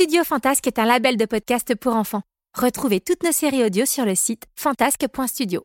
[0.00, 2.22] Studio Fantasque est un label de podcast pour enfants.
[2.58, 5.62] Retrouvez toutes nos séries audio sur le site fantasque.studio.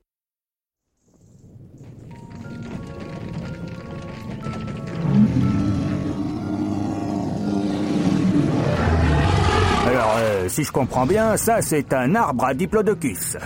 [9.88, 13.38] Alors, euh, si je comprends bien, ça c'est un arbre à diplodocus.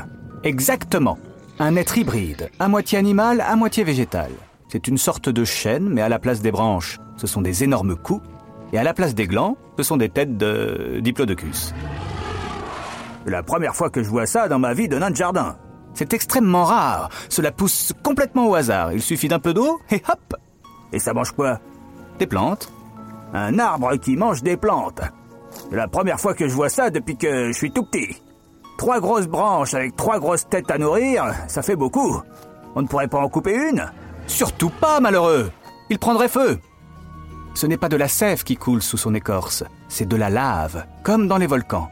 [0.44, 1.19] Exactement.
[1.59, 4.31] Un être hybride, à moitié animal, à moitié végétal.
[4.71, 7.95] C'est une sorte de chêne, mais à la place des branches, ce sont des énormes
[7.95, 8.23] coups,
[8.72, 11.73] et à la place des glands, ce sont des têtes de diplodocus.
[13.25, 15.58] La première fois que je vois ça dans ma vie de nain de jardin.
[15.94, 17.09] C'est extrêmement rare.
[17.30, 18.94] Cela pousse complètement au hasard.
[18.94, 20.36] Il suffit d'un peu d'eau et hop
[20.94, 21.59] Et ça mange quoi?
[22.20, 22.72] Des plantes.
[23.34, 25.02] Un arbre qui mange des plantes.
[25.72, 28.22] La première fois que je vois ça depuis que je suis tout petit.
[28.78, 32.22] Trois grosses branches avec trois grosses têtes à nourrir, ça fait beaucoup.
[32.75, 33.86] On ne pourrait pas en couper une?
[34.25, 35.52] Surtout pas, malheureux
[35.90, 36.59] Il prendrait feu
[37.53, 40.86] Ce n'est pas de la sève qui coule sous son écorce, c'est de la lave,
[41.03, 41.89] comme dans les volcans.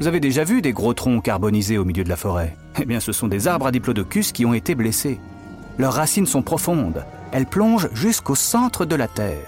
[0.00, 2.56] Vous avez déjà vu des gros troncs carbonisés au milieu de la forêt?
[2.80, 5.18] Eh bien, ce sont des arbres à diplodocus qui ont été blessés.
[5.78, 9.46] Leurs racines sont profondes, elles plongent jusqu'au centre de la Terre.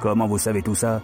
[0.00, 1.02] Comment vous savez tout ça?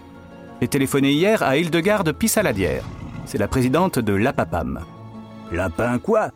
[0.60, 2.84] J'ai téléphoné hier à Hildegarde Pissaladière.
[3.26, 4.80] C'est la présidente de l'APAPAM.
[5.52, 6.30] Lapin quoi?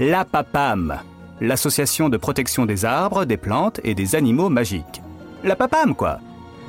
[0.00, 0.98] L'APAPAM,
[1.40, 5.02] l'association de protection des arbres, des plantes et des animaux magiques.
[5.44, 6.18] L'APAPAM, quoi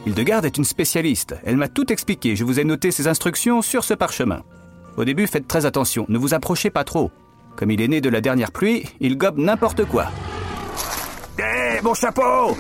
[0.06, 1.36] Hildegarde est une spécialiste.
[1.46, 2.36] Elle m'a tout expliqué.
[2.36, 4.42] Je vous ai noté ses instructions sur ce parchemin.
[4.98, 6.06] Au début, faites très attention.
[6.10, 7.12] Ne vous approchez pas trop.
[7.56, 10.08] Comme il est né de la dernière pluie, il gobe n'importe quoi.
[11.40, 12.58] Hé, mon chapeau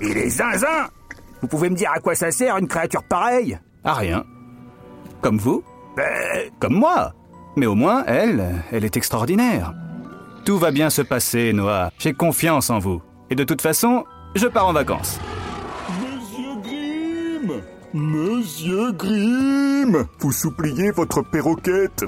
[0.00, 0.88] Il est zinzin
[1.42, 3.58] Vous pouvez me dire à quoi ça sert une créature pareille?
[3.82, 4.24] À rien.
[5.20, 5.64] Comme vous
[5.96, 7.12] Ben, Comme moi.
[7.56, 9.74] Mais au moins, elle, elle est extraordinaire.
[10.44, 11.90] Tout va bien se passer, Noah.
[11.98, 13.02] J'ai confiance en vous.
[13.30, 14.04] Et de toute façon,
[14.36, 15.18] je pars en vacances.
[17.96, 22.04] Monsieur Grimm Vous suppliez votre perroquette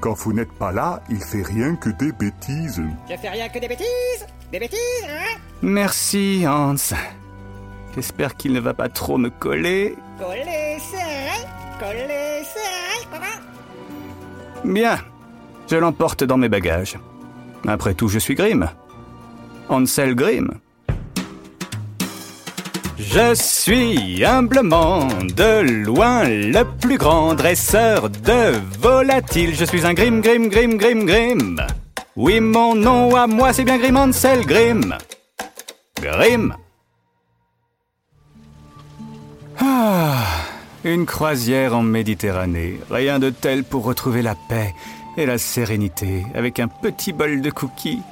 [0.00, 2.82] Quand vous n'êtes pas là, il fait rien que des bêtises.
[3.08, 4.78] Je fais rien que des bêtises Des bêtises,
[5.08, 6.74] hein Merci, Hans.
[7.94, 9.96] J'espère qu'il ne va pas trop me coller.
[10.18, 11.48] Collez serré
[11.80, 13.40] Collez serré hein
[14.66, 14.98] Bien.
[15.66, 16.98] Je l'emporte dans mes bagages.
[17.66, 18.68] Après tout, je suis Grimm.
[19.70, 20.50] Ansel Grimm.
[22.98, 29.56] Je suis humblement de loin le plus grand dresseur de volatiles.
[29.56, 31.66] Je suis un Grimm, Grimm, Grimm, Grimm, Grimm.
[32.14, 34.96] Oui, mon nom à moi, c'est bien Grimm Ansel Grimm.
[36.00, 36.54] Grimm.
[39.58, 40.24] Ah,
[40.84, 42.78] une croisière en Méditerranée.
[42.90, 44.72] Rien de tel pour retrouver la paix
[45.16, 48.02] et la sérénité avec un petit bol de cookies,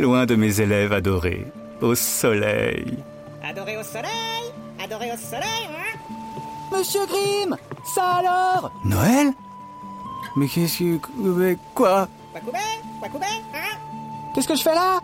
[0.00, 1.46] loin de mes élèves adorés,
[1.80, 2.96] au soleil.
[3.44, 5.98] Adoré au soleil Adoré au soleil, hein.
[6.70, 8.70] Monsieur Grimm Ça alors?
[8.84, 9.32] Noël?
[10.36, 11.08] Mais qu'est-ce que...
[11.16, 12.08] mais quoi?
[12.34, 12.38] Hein.
[14.34, 15.00] Qu'est-ce que je fais là?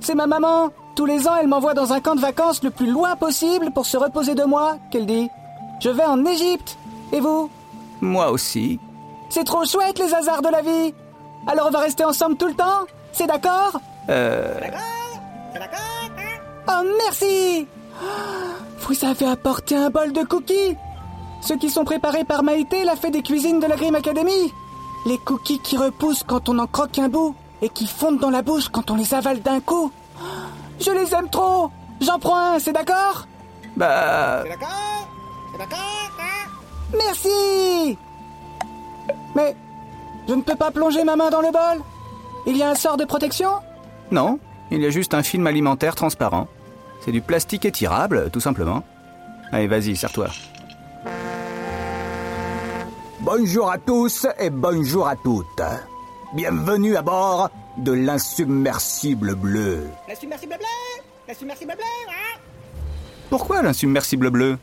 [0.00, 0.70] C'est ma maman.
[0.94, 3.86] Tous les ans, elle m'envoie dans un camp de vacances le plus loin possible pour
[3.86, 5.28] se reposer de moi, qu'elle dit.
[5.80, 6.78] Je vais en Égypte.
[7.12, 7.50] Et vous?
[8.00, 8.78] Moi aussi.
[9.30, 10.94] C'est trop chouette les hasards de la vie.
[11.46, 12.86] Alors on va rester ensemble tout le temps?
[13.12, 13.80] C'est d'accord?
[14.08, 14.60] Euh...
[14.60, 14.80] D'accord
[15.52, 15.78] C'est d'accord,
[16.18, 16.38] hein.
[16.68, 17.66] Oh merci
[18.80, 20.76] Vous avez apporté un bol de cookies.
[21.40, 24.52] Ceux qui sont préparés par Maïté, la fée des cuisines de la Grimm Academy.
[25.06, 28.42] Les cookies qui repoussent quand on en croque un bout et qui fondent dans la
[28.42, 29.92] bouche quand on les avale d'un coup.
[30.80, 31.70] Je les aime trop.
[32.00, 33.26] J'en prends un, c'est d'accord?
[33.76, 34.42] Bah...
[34.42, 34.68] C'est d'accord?
[35.52, 35.78] C'est d'accord,
[36.20, 36.50] hein?
[36.96, 37.98] Merci.
[39.34, 39.56] Mais
[40.28, 41.84] je ne peux pas plonger ma main dans le bol.
[42.46, 43.50] Il y a un sort de protection?
[44.10, 44.38] Non,
[44.70, 46.48] il y a juste un film alimentaire transparent.
[47.00, 48.82] C'est du plastique étirable, tout simplement.
[49.52, 50.28] Allez, vas-y, serre-toi.
[53.20, 55.62] Bonjour à tous et bonjour à toutes.
[56.34, 59.86] Bienvenue à bord de l'insubmersible bleu.
[60.08, 62.38] La submersible bleue La submersible bleue, hein
[63.30, 64.58] Pourquoi l'insubmersible bleu?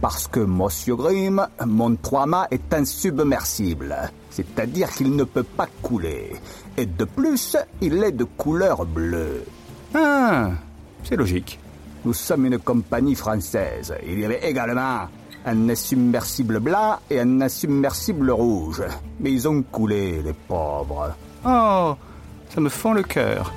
[0.00, 3.96] Parce que, Monsieur Grimm, mon trois-mâts est insubmersible.
[4.30, 6.32] C'est-à-dire qu'il ne peut pas couler.
[6.76, 9.44] Et de plus, il est de couleur bleue.
[9.94, 10.50] Ah,
[11.04, 11.58] c'est logique.
[12.04, 13.94] Nous sommes une compagnie française.
[14.06, 15.08] Il y avait également
[15.44, 18.82] un insubmersible blanc et un insubmersible rouge.
[19.20, 21.14] Mais ils ont coulé, les pauvres.
[21.44, 21.94] Oh,
[22.48, 23.52] ça me fend le cœur.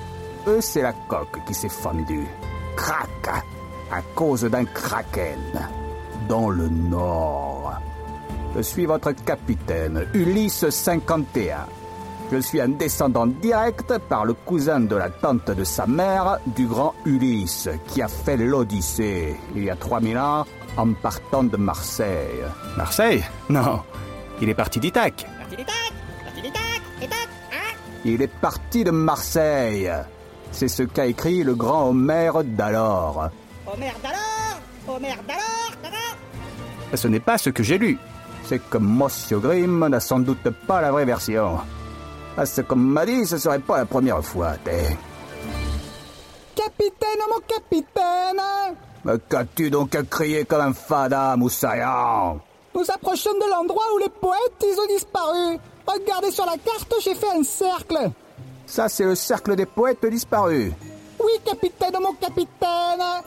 [0.47, 2.27] Eux, c'est la coque qui s'est fendue.
[2.75, 3.43] Crac
[3.91, 5.39] À cause d'un kraken.
[6.29, 7.73] Dans le nord.
[8.55, 11.65] Je suis votre capitaine, Ulysse 51.
[12.31, 16.65] Je suis un descendant direct par le cousin de la tante de sa mère, du
[16.65, 20.45] grand Ulysse, qui a fait l'Odyssée il y a 3000 ans
[20.75, 22.43] en partant de Marseille.
[22.75, 23.23] Marseille?
[23.49, 23.81] Non,
[24.41, 25.27] il est parti d'Ithaque.
[25.51, 25.55] Hein?
[28.03, 29.91] Il est parti de Marseille.
[30.51, 33.29] C'est ce qu'a écrit le grand Homère d'alors.
[33.67, 37.97] Oh merde alors Oh merde alors alors Ce n'est pas ce que j'ai lu.
[38.45, 41.57] C'est que Monsieur Grimm n'a sans doute pas la vraie version.
[42.37, 44.97] À ce qu'on m'a dit, ce serait pas la première fois, t'es.
[46.53, 52.39] Capitaine, oh mon capitaine Mais qu'as-tu donc à crier comme un fada, moussaillant
[52.73, 55.57] Nous approchons de l'endroit où les poètes, ils ont disparu.
[55.87, 58.11] Regardez sur la carte, j'ai fait un cercle.
[58.65, 60.73] Ça, c'est le cercle des poètes disparus.
[61.19, 63.23] Oui, capitaine, oh mon capitaine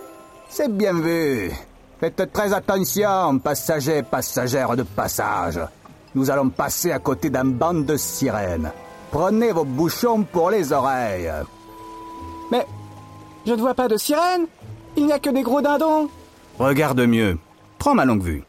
[0.51, 1.51] C'est bien vu.
[1.99, 5.61] Faites très attention, passagers passagères de passage.
[6.15, 8.71] Nous allons passer à côté d'un banc de sirènes.
[9.11, 11.31] Prenez vos bouchons pour les oreilles.
[12.51, 12.67] Mais
[13.47, 14.47] je ne vois pas de sirène.
[14.97, 16.09] Il n'y a que des gros dindons.
[16.59, 17.39] Regarde mieux.
[17.79, 18.43] Prends ma longue vue.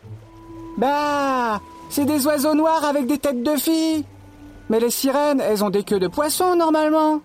[0.77, 4.05] Bah, c'est des oiseaux noirs avec des têtes de filles.
[4.69, 7.21] Mais les sirènes, elles ont des queues de poisson normalement.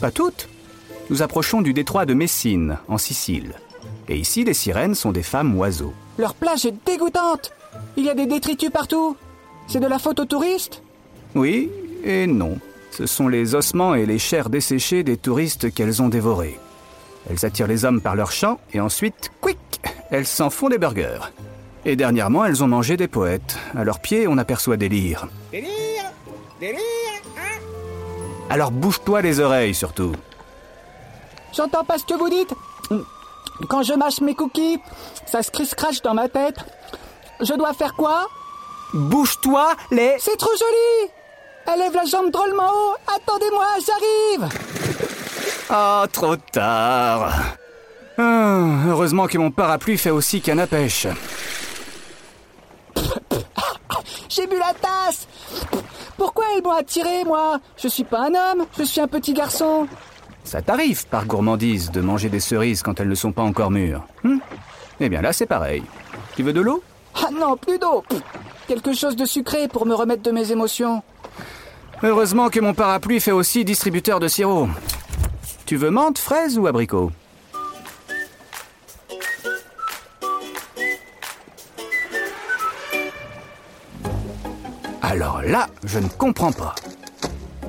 [0.00, 0.48] Pas toutes.
[1.10, 3.54] Nous approchons du détroit de Messine, en Sicile.
[4.08, 5.92] Et ici, les sirènes sont des femmes oiseaux.
[6.18, 7.52] Leur plage est dégoûtante.
[7.96, 9.16] Il y a des détritus partout.
[9.66, 10.82] C'est de la faute aux touristes
[11.34, 11.70] Oui
[12.04, 12.58] et non.
[12.90, 16.58] Ce sont les ossements et les chairs desséchées des touristes qu'elles ont dévorés.
[17.30, 19.58] Elles attirent les hommes par leurs chants et ensuite, quick,
[20.10, 21.30] elles s'en font des burgers.
[21.84, 23.56] Et dernièrement, elles ont mangé des poètes.
[23.76, 25.28] À leurs pieds, on aperçoit des lyres.
[25.52, 26.12] Délire
[26.60, 26.78] Délire
[27.36, 27.60] Hein?
[28.50, 30.12] Alors bouge-toi les oreilles surtout.
[31.54, 32.54] J'entends pas ce que vous dites.
[33.68, 34.78] Quand je mâche mes cookies,
[35.26, 36.56] ça se crache dans ma tête.
[37.40, 38.28] Je dois faire quoi?
[38.94, 40.16] Bouge-toi les...
[40.18, 41.10] C'est trop joli
[41.72, 42.94] Elle lève la jambe drôlement haut.
[43.06, 44.48] Attendez-moi, j'arrive
[45.68, 47.30] Ah, trop tard.
[48.16, 51.06] Ah, heureusement que mon parapluie fait aussi canne à pêche.
[54.28, 55.26] J'ai bu la tasse
[56.16, 57.58] Pourquoi elles m'ont attiré, moi?
[57.76, 59.86] Je suis pas un homme, je suis un petit garçon.
[60.44, 64.04] Ça t'arrive, par gourmandise, de manger des cerises quand elles ne sont pas encore mûres.
[64.24, 64.38] Hmm
[65.00, 65.82] eh bien là, c'est pareil.
[66.34, 66.82] Tu veux de l'eau?
[67.14, 68.02] Ah non, plus d'eau
[68.66, 71.02] Quelque chose de sucré pour me remettre de mes émotions.
[72.02, 74.68] Heureusement que mon parapluie fait aussi distributeur de sirop.
[75.66, 77.10] Tu veux menthe, fraise ou abricot?
[85.02, 86.74] Alors là, je ne comprends pas.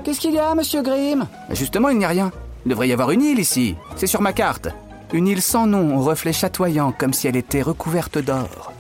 [0.04, 1.28] Qu'est-ce qu'il y a, monsieur Grimm?
[1.52, 2.32] Justement, il n'y a rien.
[2.66, 3.76] Il devrait y avoir une île ici.
[3.96, 4.68] C'est sur ma carte.
[5.12, 8.72] Une île sans nom, aux reflets chatoyants, comme si elle était recouverte d'or.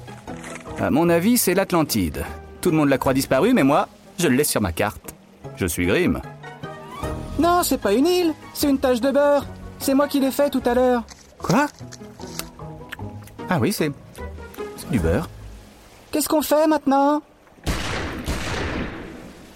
[0.79, 2.23] À mon avis, c'est l'Atlantide.
[2.61, 3.87] Tout le monde la croit disparue, mais moi,
[4.19, 5.08] je le laisse sur ma carte.
[5.59, 6.21] Je suis Grimm.
[7.37, 9.45] Non, c'est pas une île, c'est une tache de beurre.
[9.77, 11.03] C'est moi qui l'ai fait tout à l'heure.
[11.37, 11.67] Quoi?
[13.49, 13.91] Ah oui, c'est.
[14.77, 15.29] C'est du beurre.
[16.11, 17.21] Qu'est-ce qu'on fait maintenant?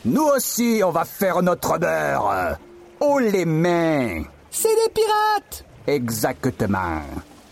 [0.03, 2.57] Nous aussi, on va faire notre beurre.
[2.99, 7.01] Oh les mains C'est des pirates Exactement.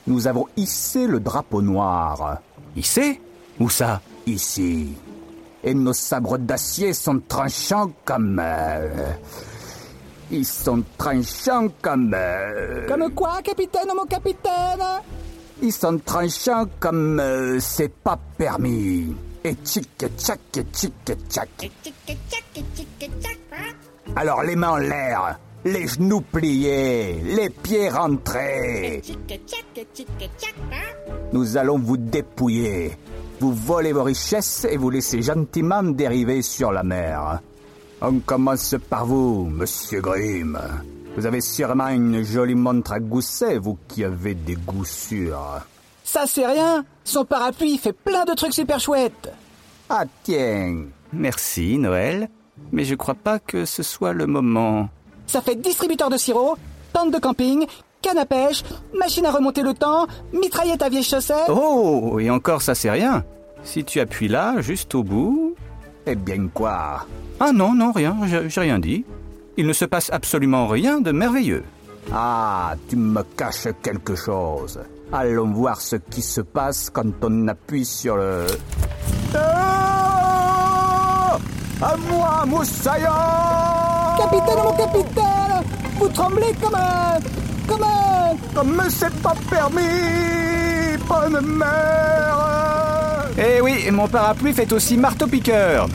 [0.08, 2.40] Nous avons hissé le drapeau noir.
[2.76, 3.22] Hissé?
[3.60, 4.02] Où ça?
[4.26, 4.98] Ici.
[5.64, 8.40] Et nos sabres d'acier sont tranchants comme...
[8.44, 9.14] euh,
[10.32, 12.14] Ils sont tranchants comme...
[12.16, 14.82] euh, Comme quoi, capitaine, mon capitaine?
[15.62, 17.20] Ils sont tranchants comme...
[17.20, 19.16] euh, C'est pas permis.
[19.44, 19.88] Et tchic
[20.18, 20.40] tchac
[20.74, 20.94] tchic
[21.30, 21.50] tchac.
[23.54, 23.74] Hein?
[24.16, 29.02] Alors les mains en l'air, les genoux pliés, les pieds rentrés.
[30.72, 30.78] Hein?
[31.34, 32.98] Nous allons vous dépouiller,
[33.42, 37.40] vous voler vos richesses et vous laisser gentiment dériver sur la mer.
[38.00, 40.60] On commence par vous, monsieur Grimm.
[41.18, 45.60] Vous avez sûrement une jolie montre à gousset, vous qui avez des goûts sûrs.
[46.04, 49.34] Ça, c'est rien Son parapluie, fait plein de trucs super chouettes
[49.90, 52.30] Ah tiens, Merci, Noël.
[52.72, 54.88] Mais je crois pas que ce soit le moment.
[55.26, 56.58] Ça fait distributeur de sirop,
[56.94, 57.66] tente de camping,
[58.02, 58.64] canne à pêche,
[58.98, 61.50] machine à remonter le temps, mitraillette à vieilles chaussettes...
[61.50, 63.24] Oh, et encore ça, c'est rien.
[63.64, 65.56] Si tu appuies là, juste au bout.
[66.06, 67.06] eh bien quoi?
[67.40, 69.06] Ah non, non, rien, j'ai j'ai rien dit.
[69.58, 71.64] Il ne se passe absolument rien de merveilleux.
[72.12, 74.80] Ah, tu me caches quelque chose.
[75.14, 78.48] Allons voir ce qui se passe quand on appuie sur le...
[79.36, 81.38] Ah
[81.82, 83.06] À moi, Moussaillon
[84.18, 85.64] Capitaine, mon capitaine
[86.00, 87.18] Vous tremblez comme un...
[88.54, 95.88] comme c'est pas permis Bonne mère Eh oui, mon parapluie fait aussi marteau-piqueur.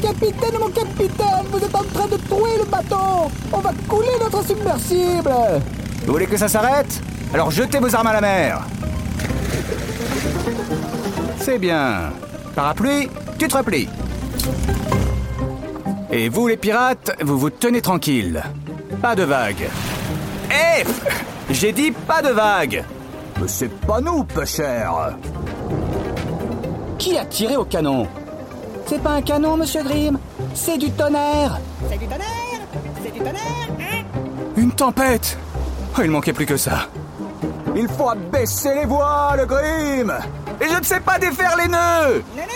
[0.00, 4.44] Capitaine, mon capitaine Vous êtes en train de trouer le bateau On va couler notre
[4.46, 5.32] submersible
[6.06, 7.02] Vous voulez que ça s'arrête?
[7.32, 8.60] Alors jetez vos armes à la mer.
[11.38, 12.12] C'est bien.
[12.54, 13.88] Parapluie, tu te replies.
[16.10, 18.42] Et vous les pirates, vous vous tenez tranquille.
[19.00, 19.68] Pas de vagues.
[20.50, 20.84] Eh
[21.50, 22.84] J'ai dit pas de vagues
[23.40, 25.16] Mais c'est pas nous, peu cher
[26.98, 28.06] Qui a tiré au canon
[28.86, 30.18] C'est pas un canon, monsieur Grimm.
[30.54, 31.58] C'est du tonnerre.
[31.88, 32.60] C'est du tonnerre.
[33.02, 34.02] C'est du tonnerre, hein
[34.56, 35.38] Une tempête.
[35.96, 36.88] Oh, il manquait plus que ça.
[37.76, 40.12] Il faut abaisser les voiles, Grim
[40.60, 42.22] Et je ne sais pas défaire les nœuds.
[42.34, 42.48] Néné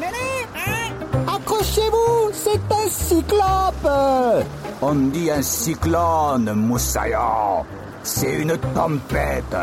[0.00, 4.44] Néné, hein Accrochez-vous C'est un cyclope
[4.80, 7.64] On dit un cyclone, Moussaillon.
[8.04, 9.56] C'est une tempête.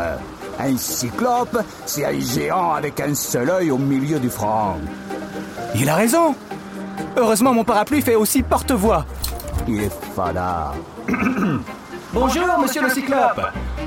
[0.58, 4.76] Un cyclope, c'est un géant avec un seul œil au milieu du front.
[5.74, 6.34] Il a raison
[7.16, 9.06] Heureusement, mon parapluie fait aussi porte-voix.
[9.66, 10.72] Il est fada.
[12.12, 13.40] Bonjour, monsieur le cyclope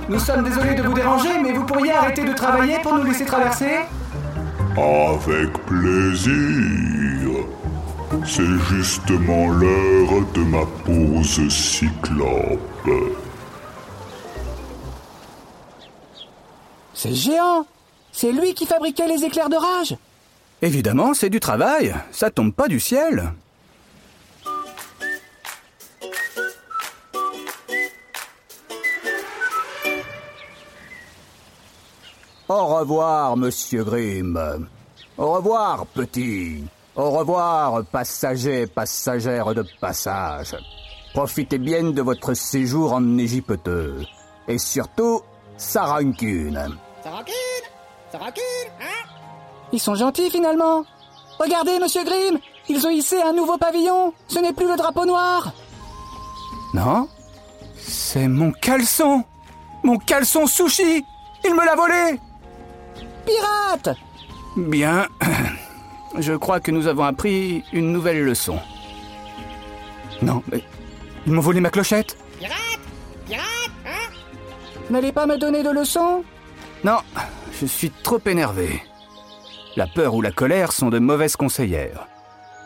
[0.10, 3.26] Nous sommes désolés de vous déranger, mais vous pourriez arrêter de travailler pour nous laisser
[3.26, 3.80] traverser?
[4.78, 7.09] Avec plaisir.
[8.26, 12.60] C'est justement l'heure de ma pause cyclope.
[16.94, 17.66] C'est géant
[18.12, 19.96] C'est lui qui fabriquait les éclairs de rage
[20.62, 21.96] Évidemment, c'est du travail.
[22.12, 23.32] Ça tombe pas du ciel.
[32.50, 34.68] Au revoir, monsieur Grimm.
[35.18, 36.64] Au revoir, petit.
[37.00, 40.54] Au revoir, passagers, passagères de passage.
[41.14, 43.70] Profitez bien de votre séjour en Égypte.
[44.50, 45.22] Et surtout,
[45.56, 46.60] sa rancune.
[47.02, 47.66] Ça rancune
[48.12, 49.08] Ça rancune, hein?
[49.72, 50.84] Ils sont gentils finalement
[51.40, 52.38] Regardez, monsieur Grimm
[52.68, 55.54] Ils ont hissé un nouveau pavillon Ce n'est plus le drapeau noir
[56.74, 57.08] Non
[57.78, 59.24] C'est mon caleçon
[59.84, 61.06] Mon caleçon sushi
[61.46, 62.20] Il me l'a volé
[63.26, 63.98] Pirate
[64.58, 65.08] Bien.
[66.20, 68.60] Je crois que nous avons appris une nouvelle leçon.
[70.22, 70.64] Non, mais...
[71.26, 72.80] Ils m'ont volé ma clochette Pirate
[73.26, 73.44] Pirate,
[73.86, 74.14] hein?
[74.90, 76.24] N'allez pas me donner de leçons
[76.84, 76.98] Non,
[77.60, 78.82] je suis trop énervé.
[79.76, 82.08] La peur ou la colère sont de mauvaises conseillères.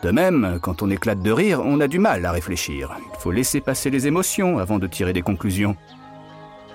[0.02, 2.90] De même, quand on éclate de rire, on a du mal à réfléchir.
[3.12, 5.76] Il faut laisser passer les émotions avant de tirer des conclusions.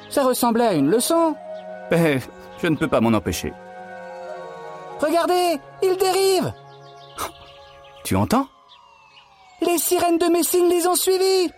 [0.10, 1.36] Ça ressemblait à une leçon
[1.92, 2.20] Mais
[2.62, 3.54] je ne peux pas m'en empêcher.
[5.00, 6.54] Regardez Ils dérivent
[8.10, 8.48] Tu entends
[9.62, 11.52] Les sirènes de Messine les ont suivis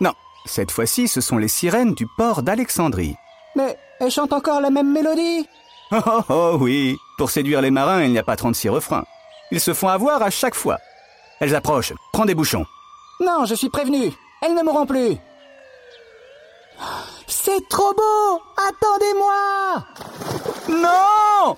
[0.00, 0.12] Non,
[0.46, 3.16] cette fois-ci, ce sont les sirènes du port d'Alexandrie.
[3.56, 5.48] Mais elles chantent encore la même mélodie
[5.90, 6.96] Oh, oh, oh, oui.
[7.18, 9.02] Pour séduire les marins, il n'y a pas 36 refrains.
[9.50, 10.78] Ils se font avoir à chaque fois.
[11.40, 11.92] Elles approchent.
[12.12, 12.66] Prends des bouchons.
[13.18, 14.12] Non, je suis prévenu
[14.42, 15.16] Elles ne mourront plus
[17.26, 19.84] C'est trop beau Attendez-moi
[20.68, 21.56] Non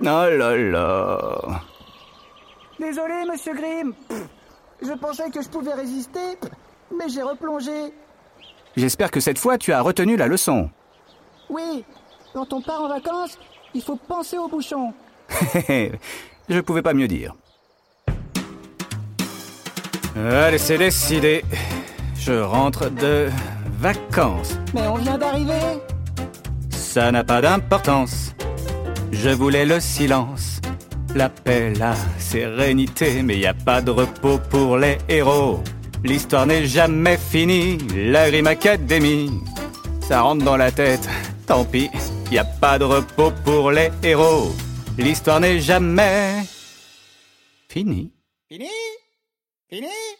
[0.00, 1.62] Oh là là.
[2.78, 3.92] Désolé, monsieur Grimm
[4.80, 6.38] Je pensais que je pouvais résister,
[6.96, 7.92] mais j'ai replongé.
[8.76, 10.70] J'espère que cette fois tu as retenu la leçon.
[11.50, 11.84] Oui,
[12.32, 13.38] quand on part en vacances,
[13.74, 14.92] il faut penser aux bouchons.
[16.48, 17.34] Je pouvais pas mieux dire.
[20.16, 21.44] Allez, c'est décidé.
[22.16, 23.28] Je rentre de
[23.78, 24.58] vacances.
[24.74, 25.80] Mais on vient d'arriver
[26.70, 28.34] Ça n'a pas d'importance.
[29.12, 30.57] Je voulais le silence,
[31.14, 35.62] la paix, la sérénité, mais y a pas de repos pour les héros.
[36.04, 39.30] L'histoire n'est jamais finie, la Grim Academy.
[40.00, 41.08] Ça rentre dans la tête,
[41.46, 41.90] tant pis,
[42.30, 44.54] y a pas de repos pour les héros.
[44.96, 46.42] L'histoire n'est jamais
[47.68, 48.12] finie.
[48.48, 48.70] Fini?
[49.68, 50.17] Fini?